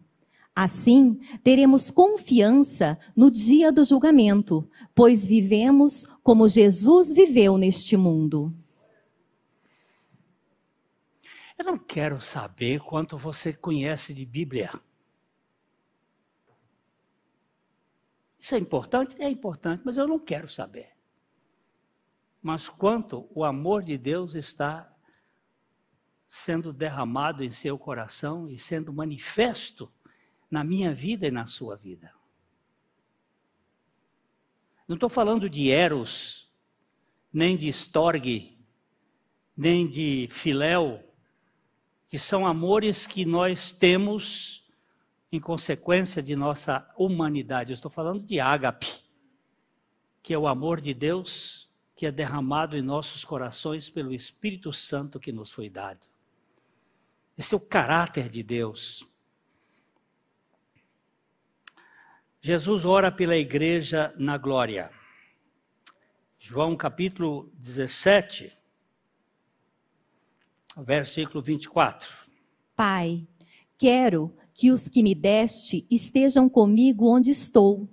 [0.55, 8.55] Assim, teremos confiança no dia do julgamento, pois vivemos como Jesus viveu neste mundo.
[11.59, 14.79] Eu não quero saber quanto você conhece de Bíblia.
[18.39, 19.15] Isso é importante?
[19.23, 20.91] É importante, mas eu não quero saber.
[22.43, 24.92] Mas quanto o amor de Deus está
[26.35, 29.93] sendo derramado em seu coração e sendo manifesto
[30.51, 32.11] na minha vida e na sua vida.
[34.89, 36.51] Não estou falando de Eros,
[37.31, 38.59] nem de Storge,
[39.55, 41.05] nem de Filéu,
[42.09, 44.67] que são amores que nós temos
[45.31, 47.73] em consequência de nossa humanidade.
[47.73, 48.89] Eu estou falando de ágape,
[50.23, 55.21] que é o amor de Deus que é derramado em nossos corações pelo Espírito Santo
[55.21, 56.12] que nos foi dado.
[57.37, 59.07] Esse é o caráter de Deus.
[62.41, 64.91] Jesus ora pela igreja na glória.
[66.39, 68.53] João capítulo 17,
[70.79, 72.19] versículo 24.
[72.75, 73.27] Pai,
[73.79, 77.89] quero que os que me deste estejam comigo onde estou.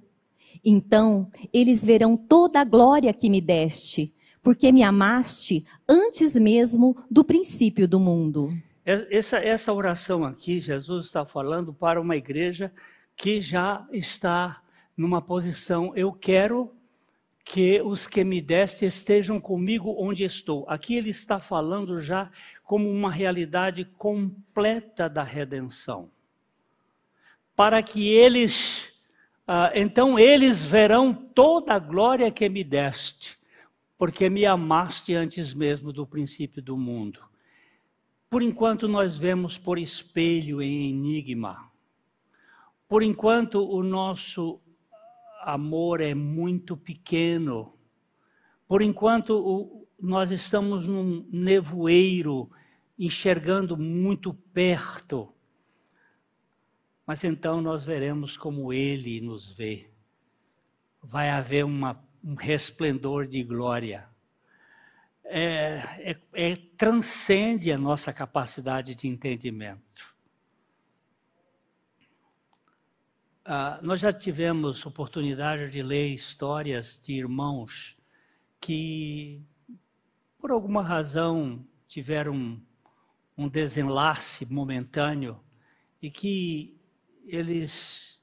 [0.66, 7.24] Então eles verão toda a glória que me deste, porque me amaste antes mesmo do
[7.24, 8.52] princípio do mundo.
[9.12, 12.74] Essa, essa oração aqui, Jesus está falando para uma igreja
[13.16, 14.64] que já está
[14.98, 16.74] numa posição, eu quero
[17.44, 20.66] que os que me deste estejam comigo onde estou.
[20.68, 22.32] Aqui ele está falando já
[22.64, 26.10] como uma realidade completa da redenção
[27.60, 28.90] para que eles,
[29.46, 33.38] ah, então eles verão toda a glória que me deste,
[33.98, 37.29] porque me amaste antes mesmo do princípio do mundo.
[38.30, 41.72] Por enquanto nós vemos por espelho em enigma.
[42.88, 44.62] Por enquanto o nosso
[45.42, 47.74] amor é muito pequeno.
[48.68, 52.50] Por enquanto o, nós estamos num nevoeiro,
[52.98, 55.34] enxergando muito perto
[57.10, 59.90] mas então nós veremos como Ele nos vê.
[61.02, 64.08] Vai haver uma, um resplendor de glória.
[65.32, 70.12] É, é, é, transcende a nossa capacidade de entendimento.
[73.46, 77.96] Ah, nós já tivemos oportunidade de ler histórias de irmãos
[78.60, 79.40] que,
[80.40, 82.60] por alguma razão, tiveram
[83.38, 85.40] um, desenlace momentâneo
[86.02, 86.76] e que
[87.24, 88.20] eles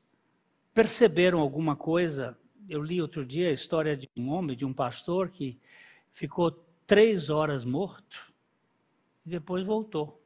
[0.75, 2.37] perceberam alguma coisa.
[2.69, 5.61] Eu li outro dia a história de um homem, de um pastor, que
[6.11, 8.33] ficou três horas morto
[9.25, 10.23] e depois voltou.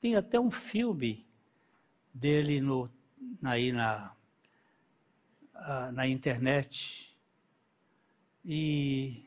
[0.00, 1.26] Tem até um filme
[2.12, 2.90] dele no,
[3.42, 4.14] aí na,
[5.92, 7.16] na internet.
[8.44, 9.24] E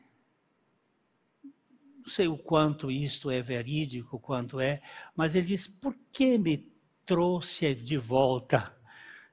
[1.98, 4.80] não sei o quanto isto é verídico, quanto é,
[5.14, 6.70] mas ele diz: por que me
[7.04, 8.72] trouxe de volta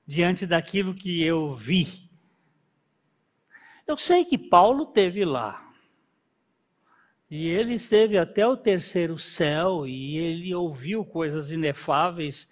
[0.07, 2.09] diante daquilo que eu vi.
[3.85, 5.66] Eu sei que Paulo teve lá.
[7.29, 12.47] E ele esteve até o terceiro céu e ele ouviu coisas inefáveis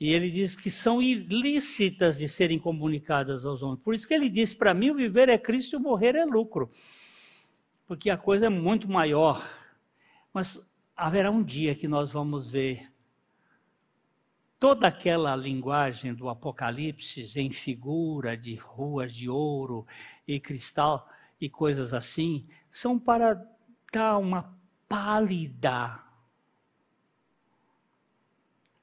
[0.00, 3.80] e ele diz que são ilícitas de serem comunicadas aos homens.
[3.80, 6.24] Por isso que ele diz: para mim, o viver é Cristo e o morrer é
[6.24, 6.70] lucro.
[7.86, 9.46] Porque a coisa é muito maior.
[10.32, 10.60] Mas
[10.96, 12.90] haverá um dia que nós vamos ver
[14.58, 19.86] toda aquela linguagem do Apocalipse em figura de ruas de ouro
[20.26, 21.06] e cristal
[21.40, 23.36] e coisas assim, são para
[23.94, 26.00] dar uma pálida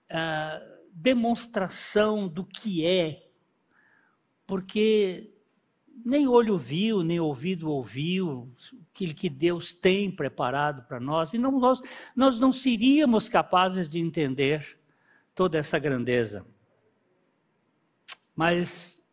[0.09, 3.29] uh, demonstração do que é,
[4.47, 5.33] porque
[6.05, 8.55] nem olho viu, nem ouvido ouviu
[8.89, 11.81] aquilo que Deus tem preparado para nós, e não, nós,
[12.15, 14.79] nós não seríamos capazes de entender
[15.35, 16.47] toda essa grandeza.
[18.33, 19.03] Mas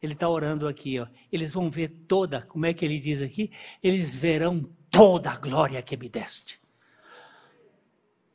[0.00, 1.06] ele está orando aqui, ó.
[1.32, 3.50] eles vão ver toda, como é que ele diz aqui?
[3.82, 6.60] Eles verão toda a glória que me deste.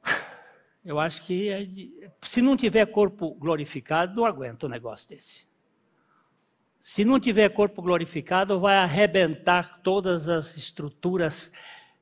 [0.84, 5.48] Eu acho que é de, se não tiver corpo glorificado, não aguento um negócio desse.
[6.80, 11.52] se não tiver corpo glorificado, vai arrebentar todas as estruturas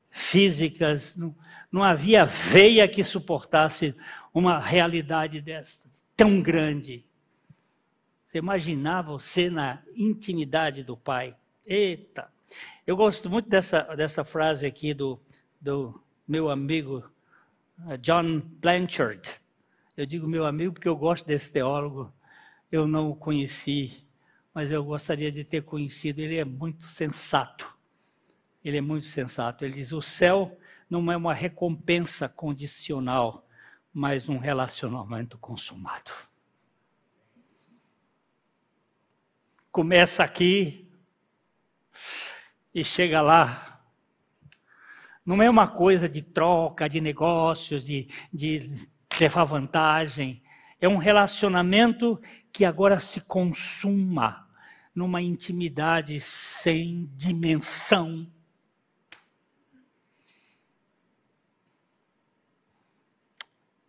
[0.08, 1.14] físicas.
[1.16, 1.36] Não,
[1.70, 3.94] não havia veia que suportasse
[4.32, 7.04] uma realidade desta, tão grande.
[8.24, 11.36] Você imaginar você na intimidade do Pai.
[11.64, 12.35] Eita!
[12.86, 15.20] Eu gosto muito dessa, dessa frase aqui do,
[15.60, 17.02] do meu amigo
[17.88, 19.28] eh, John Blanchard.
[19.96, 22.14] Eu digo meu amigo porque eu gosto desse teólogo.
[22.70, 24.06] Eu não o conheci,
[24.54, 26.20] mas eu gostaria de ter conhecido.
[26.20, 27.76] Ele é muito sensato.
[28.64, 29.64] Ele é muito sensato.
[29.64, 30.56] Ele diz: o céu
[30.88, 33.48] não é uma recompensa condicional,
[33.92, 36.12] mas um relacionamento consumado.
[39.72, 40.85] Começa aqui
[42.76, 43.80] e chega lá.
[45.24, 48.70] Não é uma coisa de troca, de negócios, de, de
[49.18, 50.42] levar vantagem.
[50.78, 52.20] É um relacionamento
[52.52, 54.46] que agora se consuma
[54.94, 58.30] numa intimidade sem dimensão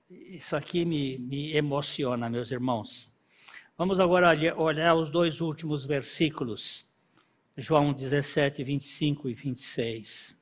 [0.10, 3.12] Isso aqui me, me emociona, meus irmãos.
[3.78, 6.87] Vamos agora olhar os dois últimos versículos,
[7.60, 10.38] João 17, 25 e 26.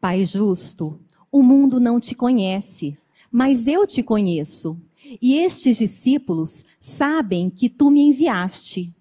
[0.00, 1.00] Pai justo,
[1.30, 2.98] o mundo não te conhece,
[3.30, 4.76] mas eu te conheço.
[5.20, 8.92] E estes discípulos sabem que tu me enviaste.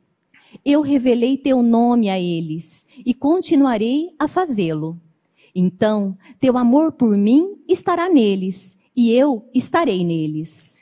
[0.64, 5.02] Eu revelei teu nome a eles e continuarei a fazê-lo.
[5.56, 10.78] Então, teu amor por mim estará neles e eu estarei neles.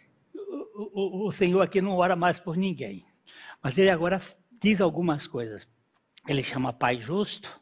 [0.76, 3.06] O, o, o, Senhor aqui não ora mais por ninguém,
[3.64, 4.22] mas ele agora
[4.60, 5.68] diz algumas coisas.
[6.28, 7.60] Ele chama Pai Justo,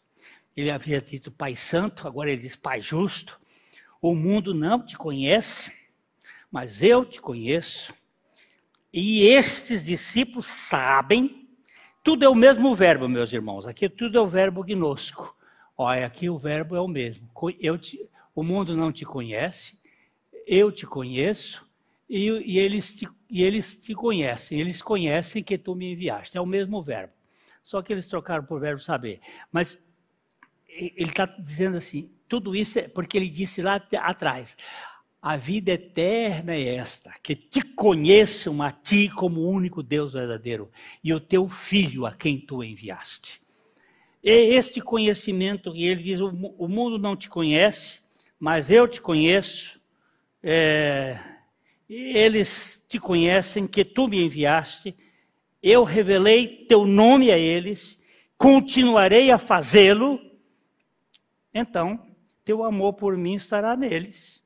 [0.56, 3.40] ele havia dito Pai Santo, agora ele diz Pai Justo.
[4.02, 5.72] O mundo não te conhece,
[6.52, 7.94] mas eu te conheço.
[8.92, 11.48] E estes discípulos sabem,
[12.04, 13.68] tudo é o mesmo verbo, meus irmãos.
[13.68, 15.36] Aqui tudo é o verbo gnosco.
[15.78, 17.30] Olha, aqui o verbo é o mesmo.
[17.80, 19.78] Te, o mundo não te conhece,
[20.48, 21.67] eu te conheço
[22.10, 24.60] e, e, eles te, e eles te conhecem.
[24.60, 26.38] Eles conhecem que tu me enviaste.
[26.38, 27.14] É o mesmo verbo.
[27.62, 29.20] Só que eles trocaram por verbo saber.
[29.52, 29.78] Mas
[30.68, 34.56] ele está dizendo assim: tudo isso é porque ele disse lá atrás.
[35.20, 40.72] A vida eterna é esta, que te conheçam a ti como o único Deus verdadeiro
[41.04, 43.42] e o teu filho a quem tu enviaste.
[44.24, 48.02] É este conhecimento, e ele diz: o mundo não te conhece,
[48.40, 49.82] mas eu te conheço,
[50.42, 51.20] é,
[51.96, 54.96] eles te conhecem, que tu me enviaste,
[55.62, 57.98] eu revelei teu nome a eles,
[58.38, 60.20] continuarei a fazê-lo,
[61.54, 62.06] então
[62.44, 64.46] teu amor por mim estará neles.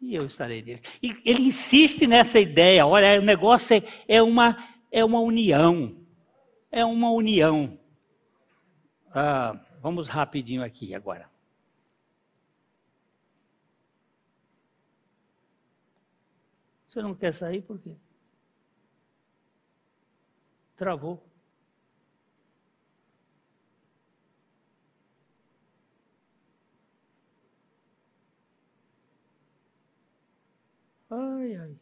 [0.00, 0.82] E eu estarei neles.
[1.02, 4.56] E ele insiste nessa ideia, olha, o negócio é, é uma,
[4.90, 5.96] é uma união.
[6.70, 7.78] É uma união.
[9.10, 11.30] Ah, vamos rapidinho aqui agora.
[16.96, 17.94] Você não quer sair por quê?
[20.74, 21.22] Travou.
[31.10, 31.76] Ai, ai.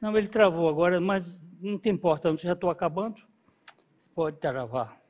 [0.00, 3.22] Não, ele travou agora, mas não tem importância, já estou acabando.
[4.12, 5.00] Pode travar.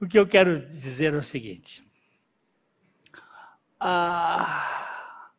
[0.00, 1.82] O que eu quero dizer é o seguinte.
[3.86, 5.30] Ah,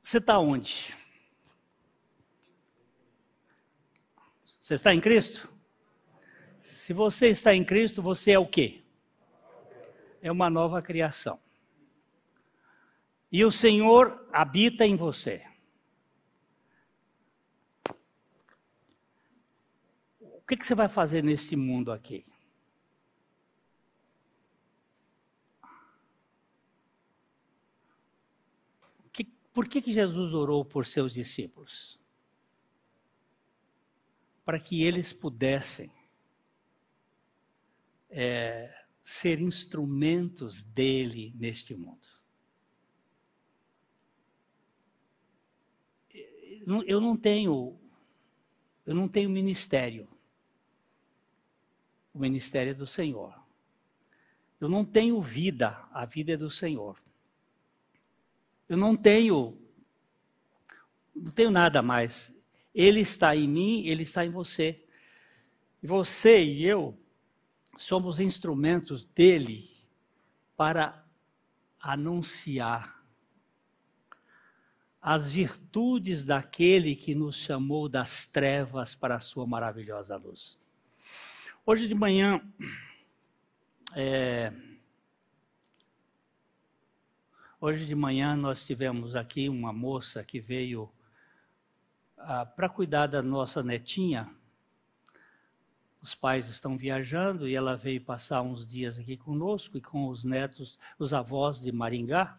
[0.00, 0.94] você está onde?
[4.60, 5.52] Você está em Cristo?
[6.60, 8.84] Se você está em Cristo, você é o quê?
[10.22, 11.40] É uma nova criação.
[13.32, 15.44] E o Senhor habita em você.
[20.20, 22.24] O que, que você vai fazer nesse mundo aqui?
[29.52, 32.00] Por que, que Jesus orou por seus discípulos?
[34.44, 35.92] Para que eles pudessem
[38.08, 42.06] é, ser instrumentos dele neste mundo.
[46.86, 47.78] Eu não tenho,
[48.86, 50.08] eu não tenho ministério.
[52.14, 53.34] O ministério é do Senhor.
[54.60, 57.02] Eu não tenho vida, a vida é do Senhor.
[58.72, 59.60] Eu não tenho,
[61.14, 62.34] não tenho nada mais.
[62.74, 64.82] Ele está em mim, ele está em você.
[65.82, 66.98] Você e eu
[67.76, 69.68] somos instrumentos dele
[70.56, 71.04] para
[71.78, 73.04] anunciar
[75.02, 80.58] as virtudes daquele que nos chamou das trevas para a sua maravilhosa luz.
[81.66, 82.40] Hoje de manhã,
[83.94, 84.50] é,
[87.62, 90.90] hoje de manhã nós tivemos aqui uma moça que veio
[92.18, 94.28] ah, para cuidar da nossa netinha.
[96.02, 100.24] Os pais estão viajando e ela veio passar uns dias aqui conosco e com os
[100.24, 102.36] netos, os avós de Maringá.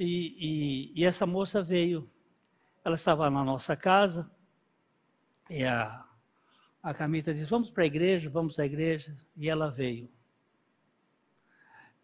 [0.00, 2.10] E, e, e essa moça veio,
[2.84, 4.28] ela estava na nossa casa,
[5.48, 6.04] e a,
[6.82, 9.16] a Camita disse: Vamos para a igreja, vamos à igreja.
[9.36, 10.10] E ela veio.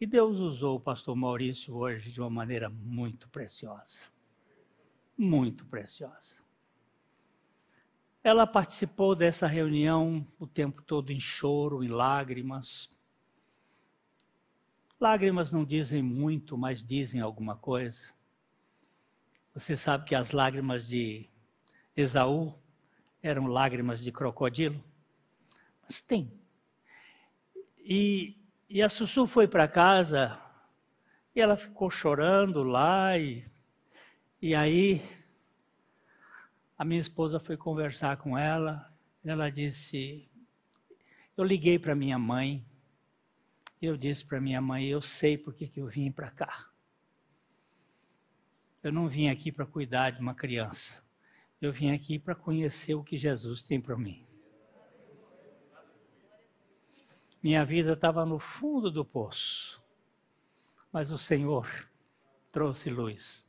[0.00, 4.06] E Deus usou o pastor Maurício hoje de uma maneira muito preciosa.
[5.16, 6.36] Muito preciosa.
[8.24, 12.90] Ela participou dessa reunião o tempo todo em choro, em lágrimas,
[15.00, 18.06] Lágrimas não dizem muito, mas dizem alguma coisa.
[19.54, 21.26] Você sabe que as lágrimas de
[21.96, 22.54] Esaú
[23.22, 24.84] eram lágrimas de crocodilo?
[25.82, 26.30] Mas tem.
[27.78, 28.36] E,
[28.70, 30.40] e a Sussu foi para casa
[31.34, 33.44] e ela ficou chorando lá e,
[34.40, 35.02] e aí
[36.78, 38.90] a minha esposa foi conversar com ela.
[39.22, 40.30] Ela disse:
[41.36, 42.64] Eu liguei para minha mãe
[43.80, 46.68] eu disse para minha mãe: Eu sei por que, que eu vim para cá.
[48.82, 51.02] Eu não vim aqui para cuidar de uma criança.
[51.60, 54.26] Eu vim aqui para conhecer o que Jesus tem para mim.
[57.42, 59.82] Minha vida estava no fundo do poço,
[60.92, 61.88] mas o Senhor
[62.52, 63.48] trouxe luz.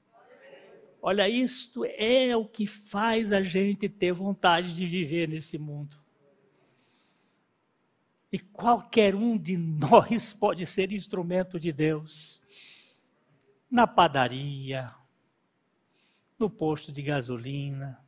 [1.02, 5.98] Olha, isto é o que faz a gente ter vontade de viver nesse mundo.
[8.32, 12.40] E qualquer um de nós pode ser instrumento de Deus.
[13.70, 14.94] Na padaria,
[16.40, 18.00] no posto de gasolina,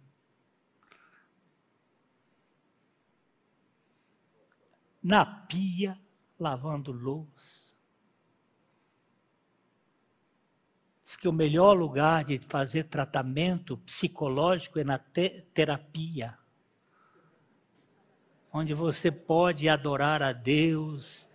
[5.04, 6.00] na pia,
[6.40, 7.74] lavando louça.
[11.02, 16.38] Diz que o melhor lugar de fazer tratamento psicológico é na te terapia
[18.54, 21.28] onde você pode adorar a Deus,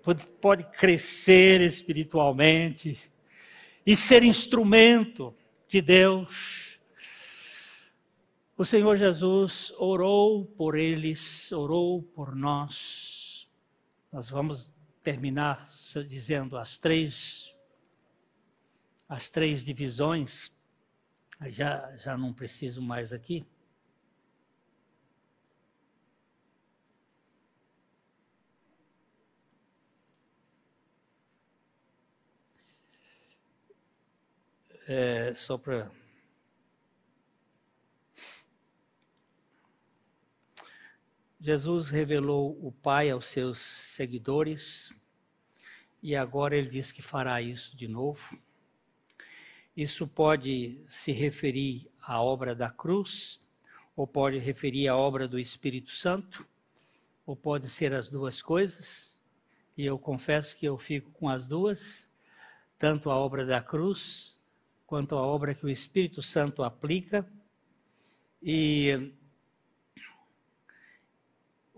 [0.00, 3.10] pode, pode crescer espiritualmente
[3.84, 5.34] e ser instrumento
[5.66, 6.67] de Deus.
[8.58, 13.48] O Senhor Jesus orou por eles, orou por nós.
[14.12, 15.64] Nós vamos terminar
[16.06, 17.54] dizendo as três
[19.08, 20.52] as três divisões.
[21.50, 23.46] Já já não preciso mais aqui.
[34.88, 36.07] é, só para.
[41.40, 44.92] Jesus revelou o Pai aos seus seguidores
[46.02, 48.36] e agora ele diz que fará isso de novo.
[49.76, 53.40] Isso pode se referir à obra da cruz,
[53.94, 56.44] ou pode referir à obra do Espírito Santo,
[57.24, 59.22] ou pode ser as duas coisas.
[59.76, 62.10] E eu confesso que eu fico com as duas,
[62.76, 64.40] tanto a obra da cruz
[64.86, 67.24] quanto à obra que o Espírito Santo aplica.
[68.42, 69.12] E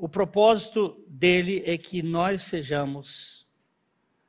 [0.01, 3.47] o propósito dele é que nós sejamos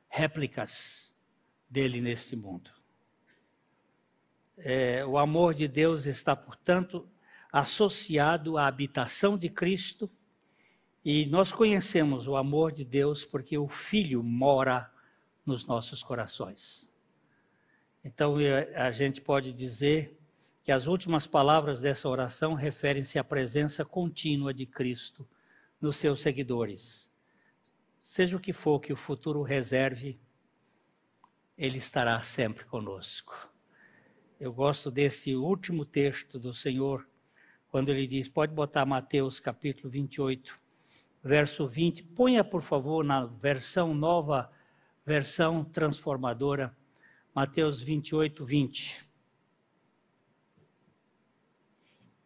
[0.06, 1.14] réplicas
[1.68, 2.70] dele neste mundo.
[4.58, 7.08] É, o amor de Deus está, portanto,
[7.50, 10.10] associado à habitação de Cristo,
[11.02, 14.92] e nós conhecemos o amor de Deus porque o Filho mora
[15.44, 16.86] nos nossos corações.
[18.04, 18.36] Então
[18.74, 20.20] a gente pode dizer
[20.62, 25.26] que as últimas palavras dessa oração referem-se à presença contínua de Cristo
[25.82, 27.12] nos seus seguidores.
[27.98, 30.18] Seja o que for que o futuro reserve,
[31.58, 33.50] Ele estará sempre conosco.
[34.38, 37.06] Eu gosto desse último texto do Senhor,
[37.68, 40.58] quando ele diz, pode botar Mateus capítulo 28,
[41.22, 42.02] verso 20.
[42.02, 44.50] Ponha, por favor, na versão nova,
[45.06, 46.76] versão transformadora
[47.34, 49.08] Mateus 28, 20.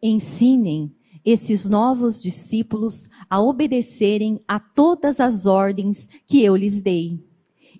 [0.01, 0.95] Ensinem
[1.25, 7.23] esses novos discípulos a obedecerem a todas as ordens que eu lhes dei.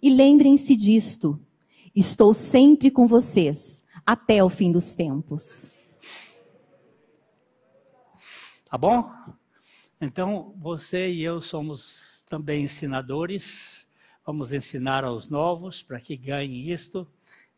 [0.01, 1.39] E lembrem-se disto:
[1.95, 5.85] estou sempre com vocês até o fim dos tempos.
[8.69, 9.09] Tá bom?
[9.99, 13.87] Então, você e eu somos também ensinadores.
[14.25, 17.07] Vamos ensinar aos novos para que ganhem isto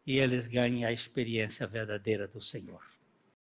[0.06, 2.82] e eles ganhem a experiência verdadeira do Senhor.